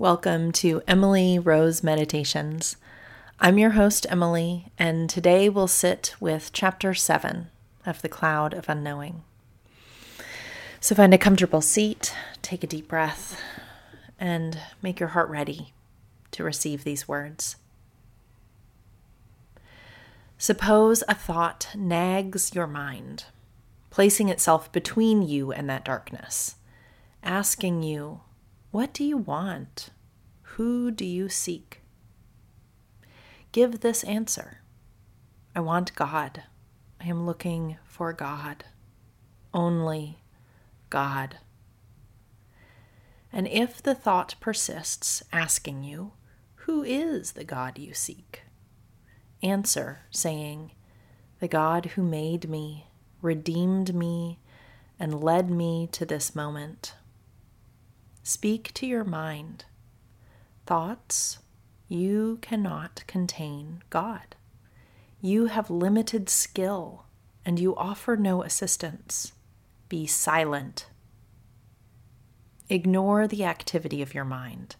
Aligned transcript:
Welcome 0.00 0.52
to 0.52 0.80
Emily 0.88 1.38
Rose 1.38 1.82
Meditations. 1.82 2.78
I'm 3.38 3.58
your 3.58 3.72
host, 3.72 4.06
Emily, 4.08 4.72
and 4.78 5.10
today 5.10 5.50
we'll 5.50 5.68
sit 5.68 6.14
with 6.18 6.54
Chapter 6.54 6.94
7 6.94 7.48
of 7.84 8.00
The 8.00 8.08
Cloud 8.08 8.54
of 8.54 8.66
Unknowing. 8.70 9.22
So 10.80 10.94
find 10.94 11.12
a 11.12 11.18
comfortable 11.18 11.60
seat, 11.60 12.14
take 12.40 12.64
a 12.64 12.66
deep 12.66 12.88
breath, 12.88 13.38
and 14.18 14.58
make 14.80 15.00
your 15.00 15.10
heart 15.10 15.28
ready 15.28 15.74
to 16.30 16.44
receive 16.44 16.82
these 16.82 17.06
words. 17.06 17.56
Suppose 20.38 21.04
a 21.08 21.14
thought 21.14 21.66
nags 21.76 22.54
your 22.54 22.66
mind, 22.66 23.26
placing 23.90 24.30
itself 24.30 24.72
between 24.72 25.20
you 25.20 25.52
and 25.52 25.68
that 25.68 25.84
darkness, 25.84 26.54
asking 27.22 27.82
you, 27.82 28.22
what 28.72 28.92
do 28.92 29.02
you 29.02 29.16
want? 29.16 29.89
Who 30.60 30.90
do 30.90 31.06
you 31.06 31.30
seek? 31.30 31.80
Give 33.50 33.80
this 33.80 34.04
answer 34.04 34.60
I 35.56 35.60
want 35.60 35.94
God. 35.94 36.42
I 37.00 37.06
am 37.06 37.24
looking 37.24 37.78
for 37.82 38.12
God. 38.12 38.64
Only 39.54 40.18
God. 40.90 41.38
And 43.32 43.48
if 43.48 43.82
the 43.82 43.94
thought 43.94 44.34
persists, 44.38 45.22
asking 45.32 45.82
you, 45.82 46.12
Who 46.66 46.82
is 46.82 47.32
the 47.32 47.44
God 47.44 47.78
you 47.78 47.94
seek? 47.94 48.42
Answer, 49.42 50.00
saying, 50.10 50.72
The 51.38 51.48
God 51.48 51.86
who 51.86 52.02
made 52.02 52.50
me, 52.50 52.86
redeemed 53.22 53.94
me, 53.94 54.40
and 54.98 55.24
led 55.24 55.48
me 55.48 55.88
to 55.92 56.04
this 56.04 56.34
moment. 56.34 56.96
Speak 58.22 58.74
to 58.74 58.86
your 58.86 59.04
mind. 59.04 59.64
Thoughts, 60.70 61.40
you 61.88 62.38
cannot 62.42 63.02
contain 63.08 63.82
God. 63.90 64.36
You 65.20 65.46
have 65.46 65.68
limited 65.68 66.28
skill 66.28 67.06
and 67.44 67.58
you 67.58 67.74
offer 67.74 68.16
no 68.16 68.44
assistance. 68.44 69.32
Be 69.88 70.06
silent. 70.06 70.86
Ignore 72.68 73.26
the 73.26 73.42
activity 73.42 74.00
of 74.00 74.14
your 74.14 74.24
mind 74.24 74.76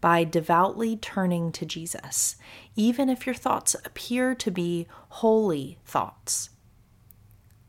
by 0.00 0.22
devoutly 0.22 0.96
turning 0.96 1.50
to 1.50 1.66
Jesus, 1.66 2.36
even 2.76 3.08
if 3.08 3.26
your 3.26 3.34
thoughts 3.34 3.74
appear 3.84 4.36
to 4.36 4.50
be 4.52 4.86
holy 5.08 5.80
thoughts. 5.84 6.50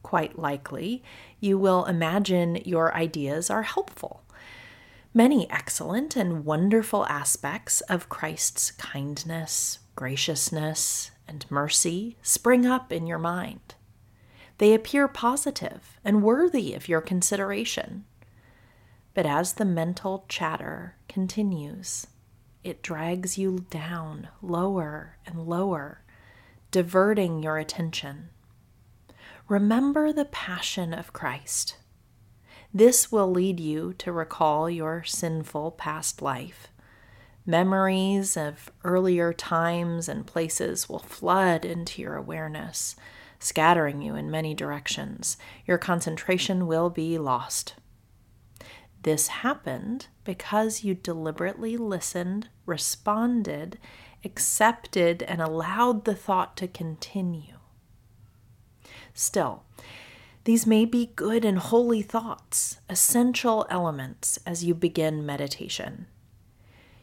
Quite 0.03 0.37
likely, 0.37 1.01
you 1.39 1.57
will 1.57 1.85
imagine 1.85 2.61
your 2.65 2.93
ideas 2.93 3.49
are 3.49 3.63
helpful 3.63 4.22
many 5.13 5.49
excellent 5.49 6.15
and 6.15 6.43
wonderful 6.43 7.05
aspects 7.05 7.81
of 7.81 8.09
Christ's 8.09 8.71
kindness, 8.71 9.79
graciousness, 9.95 11.11
and 11.27 11.45
mercy 11.49 12.17
spring 12.21 12.65
up 12.65 12.91
in 12.91 13.05
your 13.05 13.19
mind. 13.19 13.75
They 14.57 14.73
appear 14.73 15.07
positive 15.07 15.99
and 16.03 16.23
worthy 16.23 16.73
of 16.73 16.87
your 16.87 17.01
consideration. 17.01 18.05
But 19.13 19.25
as 19.25 19.53
the 19.53 19.65
mental 19.65 20.25
chatter 20.27 20.95
continues, 21.07 22.07
it 22.63 22.81
drags 22.81 23.37
you 23.37 23.65
down 23.69 24.29
lower 24.41 25.17
and 25.25 25.45
lower, 25.47 26.01
diverting 26.71 27.43
your 27.43 27.57
attention. 27.57 28.29
Remember 29.47 30.11
the 30.11 30.25
passion 30.25 30.93
of 30.93 31.13
Christ 31.13 31.75
this 32.73 33.11
will 33.11 33.29
lead 33.29 33.59
you 33.59 33.93
to 33.99 34.11
recall 34.11 34.69
your 34.69 35.03
sinful 35.03 35.71
past 35.71 36.21
life. 36.21 36.69
Memories 37.45 38.35
of 38.35 38.71
earlier 38.83 39.33
times 39.33 40.09
and 40.09 40.25
places 40.25 40.89
will 40.89 40.99
flood 40.99 41.65
into 41.65 42.01
your 42.01 42.15
awareness, 42.15 42.95
scattering 43.37 44.01
you 44.01 44.15
in 44.15 44.31
many 44.31 44.53
directions. 44.53 45.37
Your 45.65 45.77
concentration 45.77 46.65
will 46.65 46.89
be 46.89 47.17
lost. 47.17 47.75
This 49.03 49.27
happened 49.27 50.07
because 50.23 50.85
you 50.85 50.95
deliberately 50.95 51.75
listened, 51.75 52.47
responded, 52.65 53.77
accepted, 54.23 55.21
and 55.23 55.41
allowed 55.41 56.05
the 56.05 56.15
thought 56.15 56.55
to 56.57 56.67
continue. 56.69 57.57
Still, 59.13 59.63
these 60.45 60.67
may 60.67 60.83
be 60.83 61.11
good 61.15 61.45
and 61.45 61.57
holy 61.57 62.01
thoughts, 62.01 62.77
essential 62.89 63.65
elements 63.69 64.37
as 64.45 64.63
you 64.63 64.75
begin 64.75 65.25
meditation. 65.25 66.07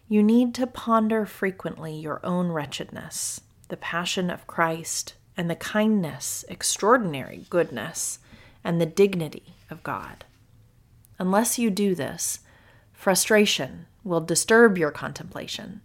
You 0.08 0.22
need 0.22 0.54
to 0.56 0.66
ponder 0.66 1.24
frequently 1.24 1.94
your 1.94 2.24
own 2.24 2.48
wretchedness, 2.48 3.40
the 3.68 3.78
passion 3.78 4.28
of 4.28 4.46
Christ, 4.46 5.14
and 5.36 5.48
the 5.48 5.56
kindness, 5.56 6.44
extraordinary 6.48 7.46
goodness, 7.48 8.18
and 8.62 8.78
the 8.78 8.86
dignity 8.86 9.54
of 9.70 9.82
God. 9.82 10.26
Unless 11.18 11.58
you 11.58 11.70
do 11.70 11.94
this, 11.94 12.40
frustration 12.92 13.86
will 14.04 14.20
disturb 14.20 14.76
your 14.76 14.90
contemplation. 14.90 15.80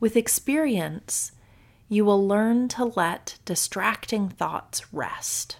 With 0.00 0.16
experience, 0.16 1.32
you 1.88 2.04
will 2.04 2.26
learn 2.26 2.68
to 2.68 2.84
let 2.84 3.38
distracting 3.46 4.28
thoughts 4.28 4.92
rest 4.92 5.56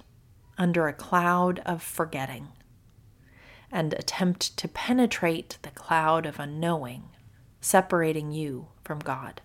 under 0.62 0.86
a 0.86 0.92
cloud 0.92 1.58
of 1.66 1.82
forgetting 1.82 2.46
and 3.72 3.92
attempt 3.94 4.56
to 4.56 4.68
penetrate 4.68 5.58
the 5.62 5.70
cloud 5.70 6.24
of 6.24 6.38
unknowing, 6.38 7.02
separating 7.60 8.30
you 8.30 8.68
from 8.84 9.00
God. 9.00 9.40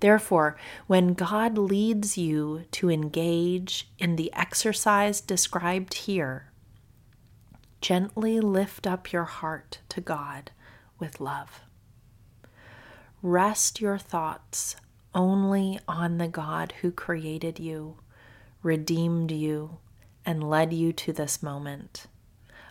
Therefore, 0.00 0.56
when 0.88 1.14
God 1.14 1.56
leads 1.56 2.18
you 2.18 2.64
to 2.72 2.90
engage 2.90 3.88
in 3.96 4.16
the 4.16 4.32
exercise 4.32 5.20
described 5.20 5.94
here, 5.94 6.50
gently 7.80 8.40
lift 8.40 8.88
up 8.88 9.12
your 9.12 9.26
heart 9.26 9.78
to 9.90 10.00
God 10.00 10.50
with 10.98 11.20
love. 11.20 11.60
Rest 13.22 13.80
your 13.80 13.98
thoughts 13.98 14.74
only 15.14 15.78
on 15.86 16.18
the 16.18 16.26
God 16.26 16.74
who 16.80 16.90
created 16.90 17.60
you, 17.60 17.98
redeemed 18.60 19.30
you, 19.30 19.78
and 20.26 20.48
led 20.48 20.72
you 20.72 20.92
to 20.92 21.12
this 21.12 21.42
moment. 21.42 22.06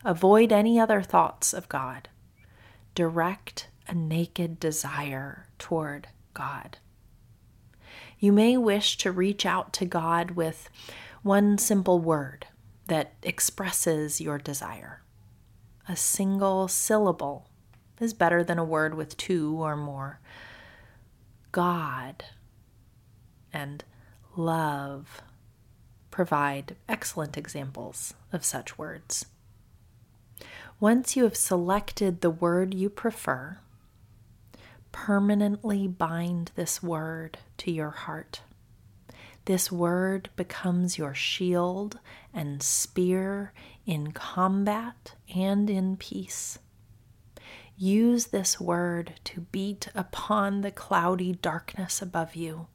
Avoid 0.04 0.52
any 0.52 0.80
other 0.80 1.02
thoughts 1.02 1.54
of 1.54 1.70
God. 1.70 2.10
Direct 2.96 3.68
a 3.88 3.94
naked 3.94 4.60
desire 4.60 5.48
toward 5.58 6.08
God. 6.34 6.78
You 8.20 8.32
may 8.32 8.58
wish 8.58 8.98
to 8.98 9.12
reach 9.12 9.46
out 9.46 9.74
to 9.74 9.86
God 9.86 10.32
with 10.32 10.70
one 11.22 11.58
simple 11.58 12.00
word 12.00 12.48
that 12.88 13.14
expresses 13.24 14.22
your 14.22 14.38
desire. 14.38 15.02
A 15.88 15.96
single 15.96 16.68
syllable 16.68 17.50
is 18.00 18.14
better 18.14 18.44
than 18.44 18.58
a 18.58 18.64
word 18.64 18.96
with 18.96 19.18
two 19.18 19.58
or 19.62 19.76
more. 19.76 20.20
God 21.52 22.26
and 23.52 23.84
love 24.36 25.22
provide 26.14 26.76
excellent 26.88 27.36
examples 27.36 28.14
of 28.32 28.46
such 28.46 28.78
words. 28.78 29.26
Once 30.80 31.16
you 31.16 31.24
have 31.24 31.36
selected 31.36 32.22
the 32.22 32.30
word 32.30 32.72
you 32.72 32.88
prefer, 32.88 33.58
permanently 34.92 35.88
bind 35.88 36.52
this 36.54 36.84
word 36.84 37.40
to 37.58 37.72
your 37.72 37.90
heart. 37.90 38.42
This 39.46 39.72
word 39.72 40.30
becomes 40.36 41.00
your 41.00 41.16
shield 41.16 41.98
and 42.32 42.62
spear 42.62 43.52
in 43.88 44.12
combat 44.12 45.16
and 45.36 45.68
in 45.68 45.98
peace. 45.98 46.60
Use 47.76 48.28
this 48.28 48.62
word 48.62 49.14
to 49.24 49.42
beat 49.52 49.88
upon 49.96 50.62
the 50.62 50.70
cloudy 50.70 51.32
darkness 51.34 52.04
above 52.04 52.36
you 52.36 52.68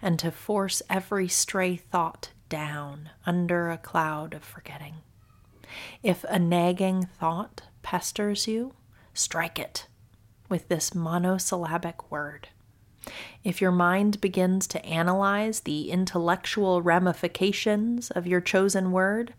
and 0.00 0.18
to 0.18 0.30
force 0.30 0.80
every 0.88 1.28
stray 1.28 1.76
thought 1.76 2.30
down 2.50 3.08
under 3.24 3.70
a 3.70 3.78
cloud 3.78 4.34
of 4.34 4.44
forgetting. 4.44 4.96
If 6.02 6.24
a 6.24 6.38
nagging 6.38 7.08
thought 7.18 7.62
pesters 7.80 8.46
you, 8.46 8.74
strike 9.14 9.58
it 9.58 9.86
with 10.50 10.68
this 10.68 10.94
monosyllabic 10.94 12.10
word. 12.10 12.48
If 13.42 13.62
your 13.62 13.72
mind 13.72 14.20
begins 14.20 14.66
to 14.68 14.84
analyze 14.84 15.60
the 15.60 15.90
intellectual 15.90 16.82
ramifications 16.82 18.10
of 18.10 18.26
your 18.26 18.42
chosen 18.42 18.92
word, 18.92 19.32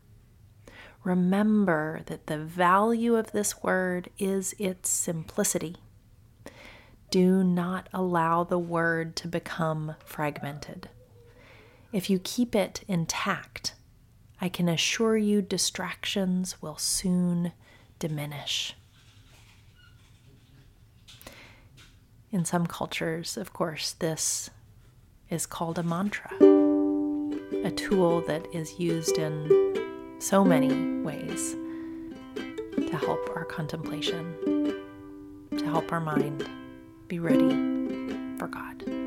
remember 1.03 2.01
that 2.07 2.27
the 2.27 2.39
value 2.39 3.15
of 3.15 3.31
this 3.31 3.61
word 3.61 4.09
is 4.17 4.55
its 4.57 4.89
simplicity. 4.89 5.75
Do 7.11 7.43
not 7.43 7.89
allow 7.93 8.43
the 8.43 8.57
word 8.59 9.15
to 9.17 9.27
become 9.27 9.95
fragmented. 10.05 10.89
If 11.93 12.09
you 12.09 12.19
keep 12.19 12.55
it 12.55 12.83
intact, 12.87 13.73
I 14.39 14.47
can 14.47 14.69
assure 14.69 15.17
you 15.17 15.41
distractions 15.41 16.61
will 16.61 16.77
soon 16.77 17.51
diminish. 17.99 18.75
In 22.31 22.45
some 22.45 22.65
cultures, 22.65 23.35
of 23.35 23.51
course, 23.51 23.91
this 23.91 24.49
is 25.29 25.45
called 25.45 25.77
a 25.77 25.83
mantra, 25.83 26.31
a 27.65 27.71
tool 27.71 28.21
that 28.21 28.47
is 28.53 28.79
used 28.79 29.17
in 29.17 30.15
so 30.19 30.45
many 30.45 31.01
ways 31.01 31.57
to 32.35 32.97
help 32.97 33.29
our 33.35 33.43
contemplation, 33.43 34.79
to 35.57 35.65
help 35.65 35.91
our 35.91 35.99
mind 35.99 36.47
be 37.09 37.19
ready 37.19 37.49
for 38.37 38.47
God. 38.47 39.00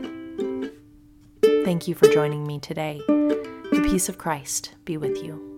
Thank 1.65 1.89
you 1.89 1.95
for 1.95 2.09
joining 2.09 2.47
me 2.47 2.59
today. 2.59 3.01
The 3.07 3.89
peace 3.91 4.11
of 4.11 4.19
Christ 4.19 4.75
be 4.85 4.99
with 4.99 5.25
you. 5.25 5.54